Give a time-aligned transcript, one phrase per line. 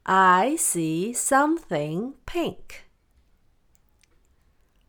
[0.03, 2.83] I see something pink.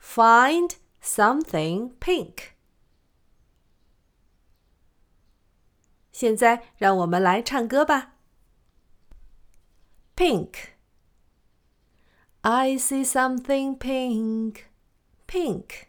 [0.00, 0.72] Find
[1.03, 2.51] something pink.
[6.12, 8.14] 现在，让我们来唱歌吧。
[10.16, 10.54] Pink.
[12.41, 14.64] I see something pink,
[15.26, 15.88] pink.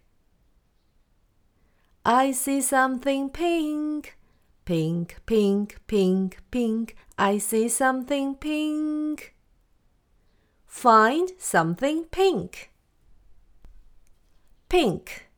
[2.03, 4.13] I see something pink,
[4.65, 6.95] pink, pink, pink, pink.
[7.15, 9.33] I see something pink.
[10.67, 12.69] Find something pink.
[14.69, 15.29] Pink.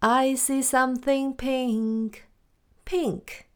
[0.00, 2.24] I see something pink
[2.89, 3.47] pink.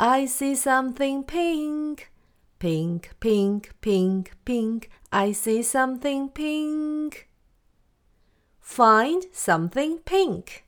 [0.00, 2.10] I see something pink.
[2.58, 4.90] Pink, pink, pink, pink.
[5.12, 7.28] I see something pink.
[8.58, 10.65] Find something pink.